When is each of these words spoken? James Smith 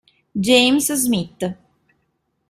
James 0.35 0.89
Smith 0.97 1.45